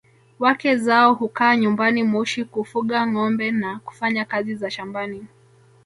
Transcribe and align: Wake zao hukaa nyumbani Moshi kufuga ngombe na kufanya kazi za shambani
Wake 0.39 0.77
zao 0.77 1.13
hukaa 1.13 1.55
nyumbani 1.55 2.03
Moshi 2.03 2.45
kufuga 2.45 3.07
ngombe 3.07 3.51
na 3.51 3.79
kufanya 3.79 4.25
kazi 4.25 4.55
za 4.55 4.71
shambani 4.71 5.27